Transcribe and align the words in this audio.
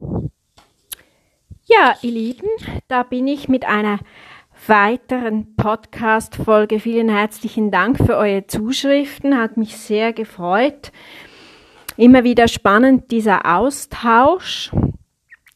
Ja, 0.00 1.94
ihr 2.02 2.10
Lieben, 2.10 2.48
da 2.88 3.02
bin 3.02 3.28
ich 3.28 3.48
mit 3.48 3.64
einer 3.64 3.98
weiteren 4.66 5.54
Podcast-Folge. 5.56 6.80
Vielen 6.80 7.08
herzlichen 7.08 7.70
Dank 7.70 7.98
für 7.98 8.16
eure 8.16 8.46
Zuschriften, 8.46 9.36
hat 9.36 9.56
mich 9.56 9.76
sehr 9.76 10.12
gefreut. 10.12 10.90
Immer 11.96 12.24
wieder 12.24 12.48
spannend 12.48 13.10
dieser 13.10 13.44
Austausch. 13.56 14.72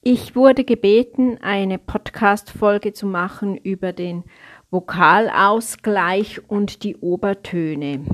Ich 0.03 0.37
wurde 0.37 0.65
gebeten, 0.65 1.39
eine 1.41 1.79
Podcast-Folge 1.79 2.93
zu 2.93 3.07
machen 3.07 3.57
über 3.57 3.93
den 3.93 4.25
Vokalausgleich 4.71 6.49
und 6.49 6.83
die 6.83 6.97
Obertöne. 6.97 8.05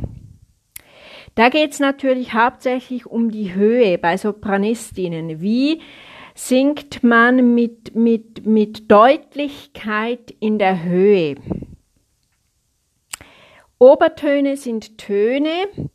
Da 1.35 1.49
geht 1.49 1.73
es 1.73 1.81
natürlich 1.81 2.35
hauptsächlich 2.35 3.07
um 3.07 3.31
die 3.31 3.55
Höhe 3.55 3.99
bei 3.99 4.17
Sopranistinnen. 4.17 5.41
Wie 5.41 5.81
singt 6.35 7.03
man 7.03 7.55
mit, 7.55 7.95
mit, 7.95 8.47
mit 8.47 8.91
Deutlichkeit 8.91 10.35
in 10.41 10.59
der 10.59 10.83
Höhe. 10.83 11.37
Obertöne 13.83 14.59
sind 14.59 14.99
Töne, 14.99 15.49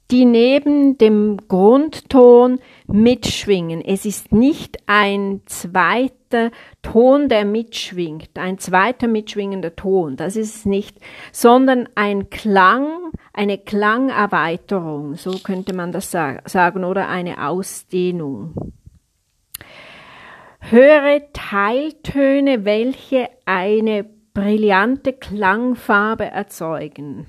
die 0.10 0.26
neben 0.26 0.98
dem 0.98 1.38
Grundton 1.48 2.58
mitschwingen. 2.88 3.80
Es 3.86 4.06
ist 4.06 4.32
nicht 4.32 4.80
ein 4.88 5.42
zweiter 5.46 6.50
Ton, 6.82 7.30
der 7.30 7.46
mitschwingt, 7.46 8.40
ein 8.40 8.58
zweiter 8.58 9.08
mitschwingender 9.08 9.76
Ton, 9.76 10.16
das 10.16 10.36
ist 10.36 10.56
es 10.56 10.66
nicht, 10.66 10.98
sondern 11.32 11.88
ein 11.94 12.32
Klang, 12.32 13.12
eine 13.34 13.60
Klangerweiterung, 13.60 15.14
so 15.14 15.38
könnte 15.38 15.76
man 15.76 15.92
das 15.92 16.10
sagen, 16.10 16.84
oder 16.84 17.08
eine 17.08 17.48
Ausdehnung 17.48 18.74
höhere 20.72 21.28
Teiltöne, 21.34 22.66
welche 22.66 23.30
eine 23.46 24.04
brillante 24.34 25.14
Klangfarbe 25.14 26.26
erzeugen. 26.26 27.28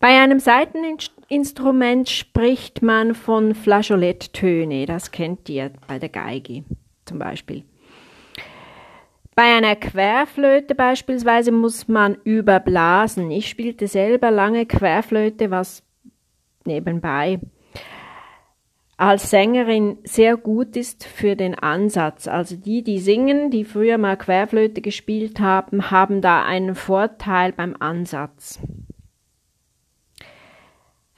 Bei 0.00 0.20
einem 0.20 0.38
Saiteninstrument 0.38 2.10
spricht 2.10 2.82
man 2.82 3.14
von 3.14 3.54
Flageoletttöne, 3.54 4.86
das 4.86 5.10
kennt 5.10 5.48
ihr 5.48 5.70
bei 5.88 5.98
der 5.98 6.10
Geige 6.10 6.64
zum 7.06 7.18
Beispiel. 7.18 7.64
Bei 9.34 9.56
einer 9.56 9.74
Querflöte 9.74 10.74
beispielsweise 10.74 11.50
muss 11.50 11.88
man 11.88 12.16
überblasen. 12.22 13.30
Ich 13.30 13.48
spielte 13.48 13.88
selber 13.88 14.30
lange 14.30 14.66
Querflöte, 14.66 15.50
was 15.50 15.82
nebenbei 16.64 17.40
als 18.96 19.30
Sängerin 19.30 19.98
sehr 20.04 20.36
gut 20.36 20.76
ist 20.76 21.04
für 21.04 21.34
den 21.34 21.54
Ansatz. 21.54 22.28
Also 22.28 22.56
die, 22.56 22.82
die 22.82 23.00
singen, 23.00 23.50
die 23.50 23.64
früher 23.64 23.98
mal 23.98 24.16
Querflöte 24.16 24.80
gespielt 24.80 25.40
haben, 25.40 25.90
haben 25.90 26.20
da 26.20 26.44
einen 26.44 26.74
Vorteil 26.74 27.52
beim 27.52 27.76
Ansatz. 27.78 28.60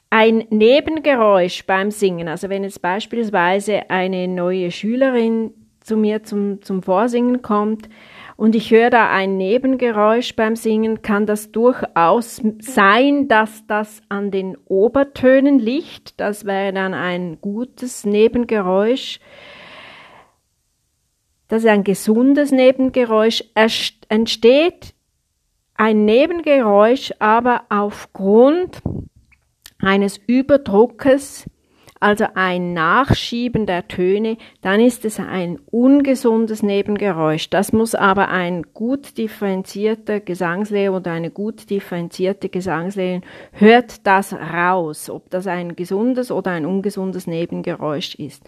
Ein 0.08 0.44
Nebengeräusch 0.50 1.66
beim 1.66 1.90
Singen, 1.90 2.28
also 2.28 2.48
wenn 2.48 2.64
jetzt 2.64 2.80
beispielsweise 2.80 3.90
eine 3.90 4.28
neue 4.28 4.70
Schülerin 4.70 5.52
zu 5.80 5.96
mir 5.96 6.22
zum, 6.22 6.62
zum 6.62 6.82
Vorsingen 6.82 7.42
kommt, 7.42 7.88
und 8.36 8.54
ich 8.54 8.70
höre 8.70 8.90
da 8.90 9.10
ein 9.10 9.38
Nebengeräusch 9.38 10.36
beim 10.36 10.56
Singen, 10.56 11.00
kann 11.00 11.24
das 11.24 11.52
durchaus 11.52 12.42
sein, 12.60 13.28
dass 13.28 13.66
das 13.66 14.02
an 14.10 14.30
den 14.30 14.58
Obertönen 14.66 15.58
liegt. 15.58 16.20
Das 16.20 16.44
wäre 16.44 16.72
dann 16.74 16.92
ein 16.92 17.40
gutes 17.40 18.04
Nebengeräusch. 18.04 19.20
Das 21.48 21.62
ist 21.62 21.68
ein 21.68 21.84
gesundes 21.84 22.52
Nebengeräusch. 22.52 23.42
Entsteht 23.54 24.94
ein 25.74 26.04
Nebengeräusch 26.04 27.12
aber 27.18 27.64
aufgrund 27.70 28.82
eines 29.78 30.18
Überdruckes 30.26 31.48
also 32.00 32.26
ein 32.34 32.74
Nachschieben 32.74 33.66
der 33.66 33.88
Töne, 33.88 34.36
dann 34.60 34.80
ist 34.80 35.04
es 35.04 35.18
ein 35.18 35.58
ungesundes 35.70 36.62
Nebengeräusch. 36.62 37.48
Das 37.50 37.72
muss 37.72 37.94
aber 37.94 38.28
ein 38.28 38.64
gut 38.74 39.16
differenzierter 39.18 40.20
Gesangslehrer 40.20 40.96
oder 40.96 41.12
eine 41.12 41.30
gut 41.30 41.70
differenzierte 41.70 42.48
Gesangslehrerin 42.48 43.22
hört 43.52 44.06
das 44.06 44.34
raus, 44.34 45.08
ob 45.08 45.30
das 45.30 45.46
ein 45.46 45.76
gesundes 45.76 46.30
oder 46.30 46.50
ein 46.50 46.66
ungesundes 46.66 47.26
Nebengeräusch 47.26 48.14
ist. 48.16 48.44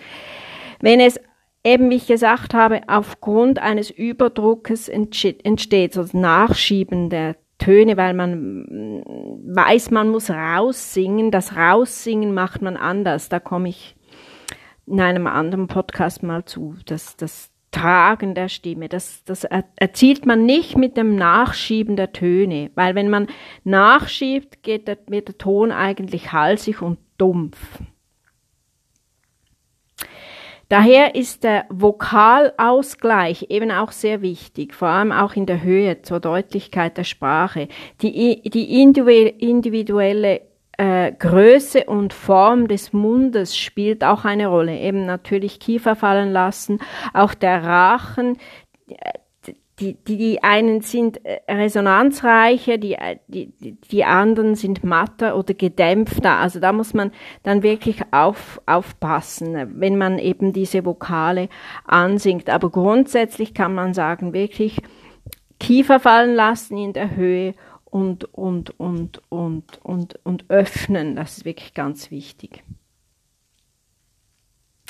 Wenn 0.80 1.00
es 1.00 1.18
eben, 1.64 1.90
wie 1.90 1.96
ich 1.96 2.06
gesagt 2.06 2.54
habe, 2.54 2.82
aufgrund 2.86 3.58
eines 3.58 3.90
Überdruckes 3.90 4.88
entsteht, 4.88 5.92
so 5.92 6.02
das 6.02 6.14
Nachschieben 6.14 7.10
der 7.10 7.36
Töne, 7.58 7.96
weil 7.96 8.14
man 8.14 8.62
mm, 8.62 9.54
weiß, 9.54 9.90
man 9.90 10.08
muss 10.08 10.30
raussingen. 10.30 11.30
Das 11.30 11.56
Raussingen 11.56 12.32
macht 12.32 12.62
man 12.62 12.76
anders. 12.76 13.28
Da 13.28 13.40
komme 13.40 13.68
ich 13.68 13.96
in 14.86 15.00
einem 15.00 15.26
anderen 15.26 15.66
Podcast 15.66 16.22
mal 16.22 16.44
zu. 16.44 16.76
Das, 16.86 17.16
das 17.16 17.50
Tragen 17.70 18.34
der 18.34 18.48
Stimme, 18.48 18.88
das, 18.88 19.22
das 19.24 19.44
erzielt 19.44 20.24
man 20.24 20.46
nicht 20.46 20.78
mit 20.78 20.96
dem 20.96 21.16
Nachschieben 21.16 21.96
der 21.96 22.12
Töne, 22.12 22.70
weil 22.74 22.94
wenn 22.94 23.10
man 23.10 23.26
nachschiebt, 23.62 24.62
geht 24.62 24.88
der, 24.88 24.96
wird 25.06 25.28
der 25.28 25.36
Ton 25.36 25.70
eigentlich 25.70 26.32
halsig 26.32 26.80
und 26.80 26.98
dumpf. 27.18 27.58
Daher 30.68 31.14
ist 31.14 31.44
der 31.44 31.64
Vokalausgleich 31.70 33.46
eben 33.48 33.70
auch 33.70 33.90
sehr 33.90 34.20
wichtig, 34.20 34.74
vor 34.74 34.88
allem 34.88 35.12
auch 35.12 35.34
in 35.34 35.46
der 35.46 35.62
Höhe 35.62 36.02
zur 36.02 36.20
Deutlichkeit 36.20 36.98
der 36.98 37.04
Sprache. 37.04 37.68
Die, 38.02 38.42
die 38.42 38.82
individuelle 38.82 40.42
äh, 40.76 41.12
Größe 41.12 41.84
und 41.84 42.12
Form 42.12 42.68
des 42.68 42.92
Mundes 42.92 43.56
spielt 43.56 44.04
auch 44.04 44.26
eine 44.26 44.48
Rolle. 44.48 44.78
Eben 44.78 45.06
natürlich 45.06 45.58
Kiefer 45.58 45.96
fallen 45.96 46.32
lassen, 46.32 46.80
auch 47.14 47.32
der 47.32 47.64
Rachen, 47.64 48.36
die, 49.80 49.94
die, 49.94 50.16
die 50.16 50.42
einen 50.42 50.80
sind 50.80 51.24
äh, 51.24 51.40
resonanzreicher, 51.48 52.78
die, 52.78 52.94
äh, 52.94 53.18
die, 53.28 53.52
die 53.90 54.04
anderen 54.04 54.54
sind 54.54 54.82
matter 54.84 55.36
oder 55.36 55.54
gedämpfter. 55.54 56.36
Also 56.38 56.60
da 56.60 56.72
muss 56.72 56.94
man 56.94 57.12
dann 57.42 57.62
wirklich 57.62 58.02
auf, 58.10 58.60
aufpassen, 58.66 59.80
wenn 59.80 59.96
man 59.96 60.18
eben 60.18 60.52
diese 60.52 60.84
Vokale 60.84 61.48
ansingt. 61.84 62.50
Aber 62.50 62.70
grundsätzlich 62.70 63.54
kann 63.54 63.74
man 63.74 63.94
sagen, 63.94 64.32
wirklich 64.32 64.78
Kiefer 65.60 66.00
fallen 66.00 66.34
lassen 66.34 66.76
in 66.76 66.92
der 66.92 67.16
Höhe 67.16 67.54
und, 67.84 68.32
und, 68.34 68.78
und, 68.78 69.22
und, 69.28 69.84
und, 69.84 70.18
und 70.24 70.44
öffnen. 70.48 71.16
Das 71.16 71.38
ist 71.38 71.44
wirklich 71.44 71.74
ganz 71.74 72.10
wichtig. 72.10 72.62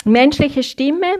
Menschliche 0.05 0.63
Stimme, 0.63 1.19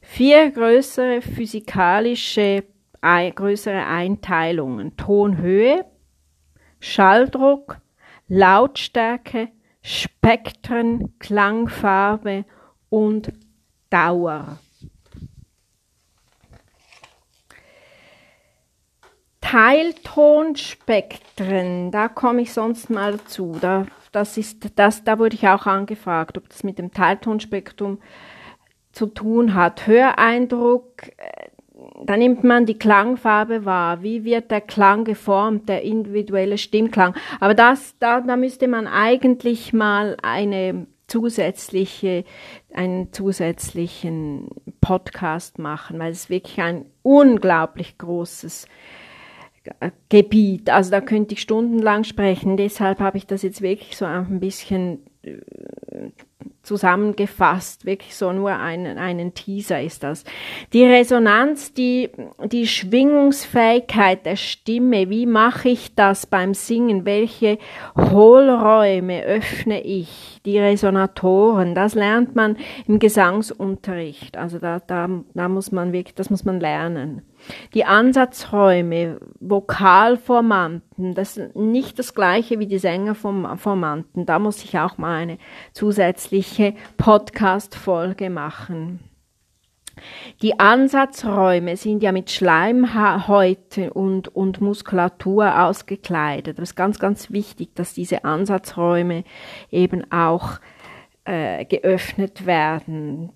vier 0.00 0.50
größere 0.50 1.22
physikalische 1.22 2.64
größere 3.02 3.86
Einteilungen. 3.86 4.96
Tonhöhe, 4.96 5.84
Schalldruck, 6.80 7.78
Lautstärke, 8.28 9.48
Spektren, 9.82 11.18
Klangfarbe 11.18 12.44
und 12.88 13.32
Dauer. 13.90 14.58
Teiltonspektren, 19.40 21.90
da 21.90 22.08
komme 22.08 22.42
ich 22.42 22.52
sonst 22.52 22.88
mal 22.88 23.18
zu. 23.24 23.58
Da, 23.60 23.86
das 24.12 24.36
ist, 24.36 24.78
das, 24.78 25.02
da 25.02 25.18
wurde 25.18 25.34
ich 25.34 25.48
auch 25.48 25.66
angefragt, 25.66 26.38
ob 26.38 26.48
das 26.48 26.62
mit 26.62 26.78
dem 26.78 26.92
Teiltonspektrum 26.92 27.98
zu 28.92 29.06
tun 29.06 29.54
hat. 29.54 29.88
Höreindruck, 29.88 31.08
äh, 31.16 31.48
da 32.04 32.16
nimmt 32.16 32.44
man 32.44 32.66
die 32.66 32.78
Klangfarbe 32.78 33.64
wahr. 33.64 34.02
Wie 34.02 34.24
wird 34.24 34.50
der 34.50 34.60
Klang 34.60 35.04
geformt, 35.04 35.68
der 35.68 35.82
individuelle 35.82 36.58
Stimmklang? 36.58 37.14
Aber 37.40 37.54
das, 37.54 37.96
da, 37.98 38.20
da 38.20 38.36
müsste 38.36 38.68
man 38.68 38.86
eigentlich 38.86 39.72
mal 39.72 40.16
eine 40.22 40.86
zusätzliche, 41.06 42.24
einen 42.72 43.12
zusätzlichen 43.12 44.48
Podcast 44.80 45.58
machen, 45.58 45.98
weil 45.98 46.12
es 46.12 46.30
wirklich 46.30 46.60
ein 46.60 46.86
unglaublich 47.02 47.98
großes 47.98 48.66
Gebiet. 50.08 50.70
Also 50.70 50.90
da 50.90 51.00
könnte 51.00 51.34
ich 51.34 51.42
stundenlang 51.42 52.04
sprechen. 52.04 52.56
Deshalb 52.56 53.00
habe 53.00 53.18
ich 53.18 53.26
das 53.26 53.42
jetzt 53.42 53.60
wirklich 53.60 53.96
so 53.96 54.04
ein 54.04 54.40
bisschen 54.40 55.00
äh, 55.22 55.38
zusammengefasst, 56.62 57.86
wirklich 57.86 58.14
so 58.14 58.32
nur 58.32 58.50
einen, 58.52 58.98
einen 58.98 59.34
Teaser 59.34 59.82
ist 59.82 60.02
das. 60.02 60.24
Die 60.72 60.84
Resonanz, 60.84 61.72
die, 61.72 62.10
die 62.44 62.66
Schwingungsfähigkeit 62.66 64.26
der 64.26 64.36
Stimme, 64.36 65.08
wie 65.08 65.26
mache 65.26 65.70
ich 65.70 65.94
das 65.94 66.26
beim 66.26 66.54
Singen, 66.54 67.04
welche 67.06 67.58
Hohlräume 67.96 69.22
öffne 69.22 69.80
ich, 69.82 70.40
die 70.44 70.58
Resonatoren, 70.58 71.74
das 71.74 71.94
lernt 71.94 72.36
man 72.36 72.56
im 72.86 72.98
Gesangsunterricht, 72.98 74.36
also 74.36 74.58
da, 74.58 74.80
da, 74.80 75.08
da 75.34 75.48
muss 75.48 75.72
man 75.72 75.92
wirklich, 75.92 76.14
das 76.14 76.30
muss 76.30 76.44
man 76.44 76.60
lernen. 76.60 77.22
Die 77.74 77.84
Ansatzräume, 77.84 79.20
Vokalformanten, 79.40 81.14
das 81.14 81.36
ist 81.36 81.56
nicht 81.56 81.98
das 81.98 82.14
gleiche 82.14 82.58
wie 82.58 82.66
die 82.66 82.78
Sängerformanten. 82.78 84.26
Da 84.26 84.38
muss 84.38 84.62
ich 84.64 84.78
auch 84.78 84.98
mal 84.98 85.22
eine 85.22 85.38
zusätzliche 85.72 86.74
Podcast-Folge 86.96 88.30
machen. 88.30 89.00
Die 90.42 90.58
Ansatzräume 90.58 91.76
sind 91.76 92.02
ja 92.02 92.12
mit 92.12 92.30
Schleimhäute 92.30 93.92
und, 93.92 94.28
und 94.34 94.60
Muskulatur 94.60 95.62
ausgekleidet. 95.62 96.58
Das 96.58 96.70
ist 96.70 96.76
ganz, 96.76 96.98
ganz 96.98 97.30
wichtig, 97.30 97.74
dass 97.74 97.94
diese 97.94 98.24
Ansatzräume 98.24 99.24
eben 99.70 100.10
auch 100.10 100.58
äh, 101.24 101.64
geöffnet 101.66 102.46
werden 102.46 103.32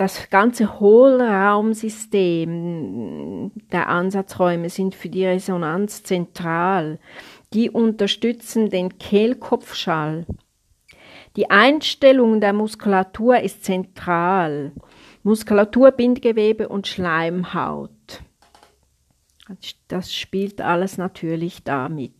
das 0.00 0.30
ganze 0.30 0.80
Hohlraumsystem 0.80 3.52
der 3.70 3.90
Ansatzräume 3.90 4.70
sind 4.70 4.94
für 4.94 5.10
die 5.10 5.26
Resonanz 5.26 6.04
zentral. 6.04 6.98
Die 7.52 7.68
unterstützen 7.68 8.70
den 8.70 8.96
Kehlkopfschall. 8.96 10.24
Die 11.36 11.50
Einstellung 11.50 12.40
der 12.40 12.54
Muskulatur 12.54 13.40
ist 13.40 13.62
zentral. 13.62 14.72
Muskulatur, 15.22 15.90
Bindgewebe 15.90 16.70
und 16.70 16.86
Schleimhaut. 16.86 17.90
Das 19.88 20.14
spielt 20.14 20.62
alles 20.62 20.96
natürlich 20.96 21.62
damit. 21.62 22.14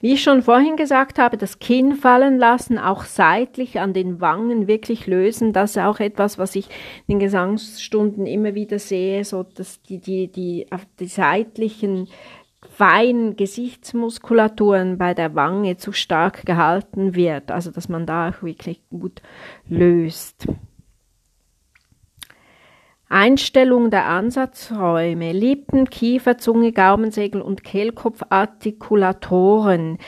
Wie 0.00 0.14
ich 0.14 0.22
schon 0.22 0.42
vorhin 0.42 0.76
gesagt 0.76 1.18
habe, 1.18 1.36
das 1.36 1.58
Kinn 1.58 1.94
fallen 1.94 2.38
lassen, 2.38 2.78
auch 2.78 3.04
seitlich 3.04 3.80
an 3.80 3.92
den 3.92 4.20
Wangen 4.20 4.66
wirklich 4.66 5.06
lösen, 5.06 5.52
das 5.52 5.72
ist 5.72 5.82
auch 5.82 6.00
etwas, 6.00 6.38
was 6.38 6.56
ich 6.56 6.66
in 7.06 7.14
den 7.14 7.20
Gesangsstunden 7.20 8.26
immer 8.26 8.54
wieder 8.54 8.78
sehe, 8.78 9.24
so 9.24 9.42
dass 9.42 9.82
die, 9.82 9.98
die, 9.98 10.28
die, 10.28 10.66
die 10.98 11.06
seitlichen 11.06 12.08
feinen 12.68 13.36
Gesichtsmuskulaturen 13.36 14.98
bei 14.98 15.14
der 15.14 15.34
Wange 15.34 15.76
zu 15.76 15.92
stark 15.92 16.44
gehalten 16.44 17.14
wird, 17.14 17.50
also 17.50 17.70
dass 17.70 17.88
man 17.88 18.06
da 18.06 18.30
auch 18.30 18.42
wirklich 18.42 18.82
gut 18.90 19.22
löst. 19.68 20.46
Einstellung 23.08 23.90
der 23.90 24.06
Ansatzräume, 24.06 25.32
Lippen, 25.32 25.88
Kiefer, 25.88 26.38
Zunge, 26.38 26.72
Gaumensegel 26.72 27.40
und 27.40 27.62
Kehlkopfartikulatoren, 27.62 29.98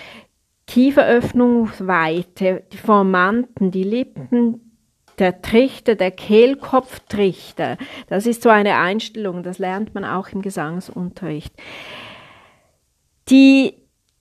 Kieferöffnungsweite, 0.67 2.65
die 2.73 2.77
Formanten, 2.77 3.71
die 3.71 3.85
Lippen, 3.85 4.69
der 5.19 5.43
Trichter, 5.43 5.95
der 5.95 6.11
Kehlkopftrichter. 6.11 7.77
Das 8.09 8.27
ist 8.27 8.43
so 8.43 8.49
eine 8.49 8.77
Einstellung, 8.77 9.43
das 9.43 9.59
lernt 9.59 9.95
man 9.95 10.05
auch 10.05 10.29
im 10.29 10.43
Gesangsunterricht. 10.43 11.55
Die 13.29 13.75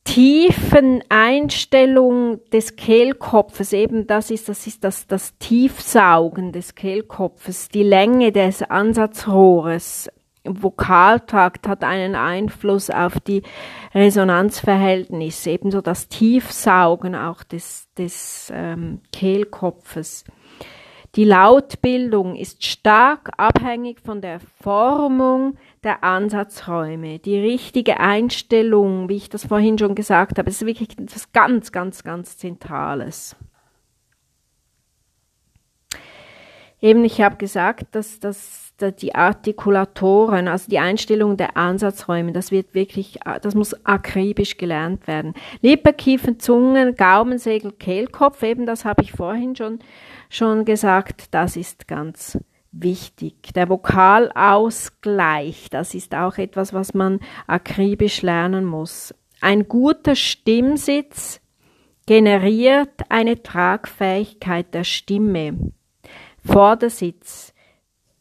tiefen 0.07 1.04
Einstellung 1.09 2.39
des 2.51 2.77
Kehlkopfes, 2.77 3.74
eben 3.74 4.07
das 4.07 4.31
ist, 4.31 4.48
das 4.48 4.65
ist 4.65 4.83
das, 4.83 5.06
das 5.06 5.38
Tiefsaugen 5.38 6.54
des 6.54 6.75
Kehlkopfes, 6.75 7.68
die 7.68 7.83
Länge 7.83 8.31
des 8.31 8.63
Ansatzrohres, 8.63 10.09
Vokaltrakt 10.50 11.68
hat 11.68 11.83
einen 11.83 12.15
Einfluss 12.15 12.89
auf 12.89 13.19
die 13.19 13.44
Resonanzverhältnisse, 13.94 15.51
ebenso 15.51 15.81
das 15.81 16.07
Tiefsaugen 16.07 17.13
auch 17.13 17.44
des, 17.44 17.89
des 17.98 18.50
ähm, 18.56 19.01
Kehlkopfes. 19.12 20.24
Die 21.18 21.24
Lautbildung 21.24 22.36
ist 22.36 22.64
stark 22.64 23.31
abhängig 23.38 24.00
von 24.00 24.22
der 24.22 24.40
Formung 24.40 25.58
der 25.84 26.04
Ansatzräume, 26.04 27.18
die 27.18 27.40
richtige 27.40 28.00
Einstellung, 28.00 29.10
wie 29.10 29.16
ich 29.16 29.28
das 29.28 29.44
vorhin 29.44 29.80
schon 29.80 29.96
gesagt 29.96 30.38
habe, 30.38 30.48
ist 30.48 30.64
wirklich 30.64 30.92
etwas 30.92 31.31
ganz, 31.31 31.72
ganz, 31.72 32.04
ganz 32.04 32.38
Zentrales. 32.38 33.36
Eben, 36.81 37.04
ich 37.04 37.19
habe 37.19 37.38
gesagt, 37.38 37.96
dass, 37.96 38.19
dass 38.19 38.67
die 38.82 39.16
Artikulatoren, 39.16 40.48
also 40.48 40.70
die 40.70 40.80
Einstellung 40.80 41.38
der 41.38 41.58
Ansatzräume, 41.58 42.32
das 42.32 42.52
wird 42.52 42.74
wirklich, 42.74 43.20
das 43.42 43.56
muss 43.56 43.86
akribisch 43.86 44.58
gelernt 44.58 45.08
werden. 45.08 45.34
Lippe, 45.62 45.94
Kiefen, 45.94 46.40
Zungen, 46.40 46.96
Gaumensegel, 46.96 47.72
Kehlkopf, 47.72 48.44
eben 48.44 48.66
das 48.66 48.86
habe 48.86 49.04
ich 49.04 49.12
vorhin 49.12 49.56
schon, 49.56 49.80
schon 50.30 50.66
gesagt, 50.66 51.34
das 51.34 51.58
ist 51.58 51.88
ganz 51.88 52.38
wichtig. 52.72 53.54
Der 53.56 53.70
Vokalausgleich, 53.70 55.70
das 55.72 55.96
ist 55.96 56.14
auch 56.14 56.38
etwas, 56.38 56.74
was 56.74 56.94
man 56.94 57.20
akribisch 57.48 58.22
lernen 58.22 58.66
muss. 58.66 59.14
Ein 59.42 59.68
guter 59.68 60.16
Stimmsitz 60.16 61.42
generiert 62.06 63.02
eine 63.10 63.42
Tragfähigkeit 63.42 64.74
der 64.74 64.84
Stimme. 64.84 65.72
Vordersitz 66.46 67.54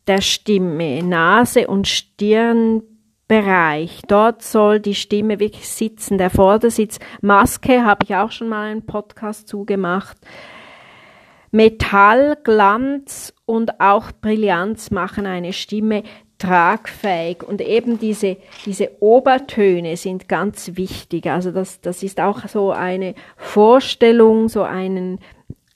der 0.07 0.21
Stimme, 0.21 1.03
Nase 1.03 1.67
und 1.67 1.89
Stirnbereich. 1.89 4.03
Dort 4.07 4.43
soll 4.43 4.79
die 4.81 4.95
Stimme 4.95 5.41
wirklich 5.41 5.69
sitzen. 5.69 6.19
Der 6.19 6.31
Vordersitz, 6.31 6.99
Maske, 7.21 7.85
habe 7.85 8.05
ich 8.05 8.15
auch 8.15 8.31
schon 8.31 8.49
mal 8.49 8.71
einen 8.71 8.87
Podcast 8.87 9.49
zugemacht. 9.49 10.17
Metall, 11.51 12.39
Glanz 12.43 13.33
und 13.47 13.81
auch 13.81 14.13
Brillanz 14.13 14.91
machen 14.91 15.27
eine 15.27 15.53
Stimme 15.53 16.03
tragfähig 16.39 17.43
und 17.43 17.63
eben 17.63 17.99
diese, 17.99 18.37
diese 18.67 18.91
Obertöne 19.01 19.97
sind 19.97 20.29
ganz 20.29 20.73
wichtig. 20.75 21.29
Also 21.29 21.51
das, 21.51 21.81
das 21.81 22.03
ist 22.03 22.21
auch 22.21 22.47
so 22.47 22.73
eine 22.73 23.15
Vorstellung, 23.37 24.49
so 24.49 24.63
einen, 24.63 25.19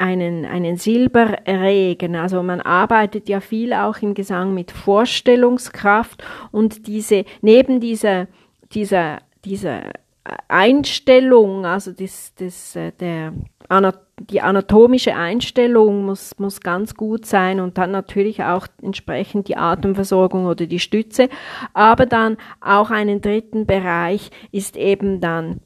einen, 0.01 0.47
einen 0.47 0.77
Silberregen. 0.77 2.17
Also 2.17 2.43
man 2.43 2.61
arbeitet 2.61 3.29
ja 3.29 3.41
viel 3.41 3.73
auch 3.75 3.99
im 3.99 4.15
Gesang 4.15 4.55
mit 4.55 4.71
Vorstellungskraft 4.71 6.25
und 6.51 6.87
diese, 6.87 7.25
neben 7.43 7.81
dieser, 7.81 8.27
dieser, 8.73 9.19
dieser 9.45 9.93
Einstellung, 10.49 11.67
also 11.67 11.93
das, 11.93 12.35
das, 12.37 12.77
äh, 12.77 12.93
der, 12.99 13.33
die 14.19 14.41
anatomische 14.41 15.15
Einstellung 15.15 16.05
muss, 16.05 16.39
muss 16.39 16.61
ganz 16.61 16.95
gut 16.95 17.27
sein 17.27 17.61
und 17.61 17.79
dann 17.79 17.91
natürlich 17.91 18.43
auch 18.43 18.67
entsprechend 18.83 19.49
die 19.49 19.57
Atemversorgung 19.57 20.47
oder 20.47 20.67
die 20.67 20.81
Stütze. 20.81 21.29
Aber 21.73 22.07
dann 22.07 22.37
auch 22.61 22.91
einen 22.91 23.21
dritten 23.21 23.67
Bereich 23.67 24.31
ist 24.51 24.77
eben 24.77 25.21
dann 25.21 25.61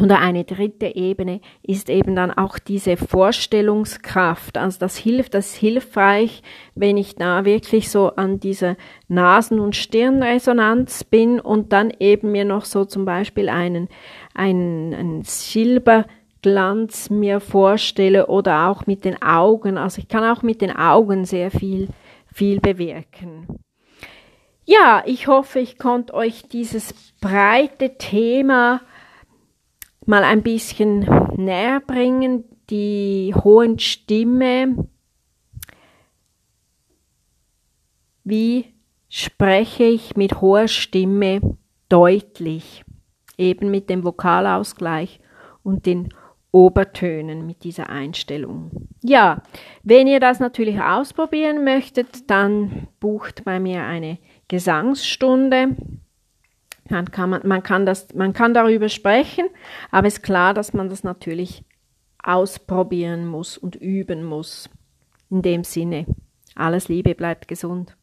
oder 0.00 0.18
eine 0.18 0.44
dritte 0.44 0.94
Ebene 0.94 1.40
ist 1.62 1.88
eben 1.88 2.14
dann 2.14 2.30
auch 2.30 2.58
diese 2.58 2.98
Vorstellungskraft. 2.98 4.58
Also 4.58 4.78
das 4.78 4.96
hilft, 4.96 5.32
das 5.32 5.52
ist 5.52 5.56
hilfreich, 5.56 6.42
wenn 6.74 6.98
ich 6.98 7.16
da 7.16 7.46
wirklich 7.46 7.90
so 7.90 8.10
an 8.10 8.38
dieser 8.38 8.76
Nasen- 9.08 9.58
und 9.58 9.74
Stirnresonanz 9.74 11.04
bin 11.04 11.40
und 11.40 11.72
dann 11.72 11.92
eben 11.98 12.30
mir 12.30 12.44
noch 12.44 12.66
so 12.66 12.84
zum 12.84 13.06
Beispiel 13.06 13.48
einen, 13.48 13.88
einen, 14.34 14.92
einen 14.92 15.22
Silberglanz 15.22 17.08
mir 17.08 17.40
vorstelle 17.40 18.26
oder 18.26 18.68
auch 18.68 18.86
mit 18.86 19.06
den 19.06 19.22
Augen. 19.22 19.78
Also 19.78 20.00
ich 20.00 20.08
kann 20.08 20.24
auch 20.24 20.42
mit 20.42 20.60
den 20.60 20.76
Augen 20.76 21.24
sehr 21.24 21.50
viel, 21.50 21.88
viel 22.34 22.60
bewirken. 22.60 23.46
Ja, 24.66 25.04
ich 25.06 25.26
hoffe, 25.26 25.60
ich 25.60 25.78
konnte 25.78 26.12
euch 26.12 26.48
dieses 26.48 26.92
breite 27.20 27.96
Thema 27.96 28.82
mal 30.06 30.24
ein 30.24 30.42
bisschen 30.42 31.00
näher 31.36 31.80
bringen, 31.80 32.44
die 32.70 33.34
hohen 33.34 33.78
Stimme. 33.78 34.88
Wie 38.24 38.66
spreche 39.08 39.84
ich 39.84 40.16
mit 40.16 40.40
hoher 40.40 40.68
Stimme 40.68 41.56
deutlich? 41.88 42.84
Eben 43.38 43.70
mit 43.70 43.90
dem 43.90 44.04
Vokalausgleich 44.04 45.20
und 45.62 45.86
den 45.86 46.08
Obertönen 46.56 47.46
mit 47.46 47.64
dieser 47.64 47.90
Einstellung. 47.90 48.88
Ja, 49.02 49.42
wenn 49.82 50.06
ihr 50.06 50.20
das 50.20 50.40
natürlich 50.40 50.80
ausprobieren 50.80 51.64
möchtet, 51.64 52.30
dann 52.30 52.88
bucht 52.98 53.44
bei 53.44 53.60
mir 53.60 53.82
eine 53.82 54.18
Gesangsstunde. 54.48 55.76
Dann 56.88 57.10
kann 57.10 57.30
man, 57.30 57.46
man, 57.46 57.62
kann 57.62 57.86
das, 57.86 58.14
man 58.14 58.32
kann 58.32 58.54
darüber 58.54 58.88
sprechen, 58.88 59.46
aber 59.90 60.06
es 60.06 60.14
ist 60.14 60.22
klar, 60.22 60.54
dass 60.54 60.72
man 60.72 60.88
das 60.88 61.04
natürlich 61.04 61.64
ausprobieren 62.22 63.26
muss 63.26 63.58
und 63.58 63.76
üben 63.76 64.24
muss. 64.24 64.68
In 65.30 65.42
dem 65.42 65.64
Sinne, 65.64 66.06
alles 66.54 66.88
Liebe, 66.88 67.14
bleibt 67.14 67.48
gesund. 67.48 67.95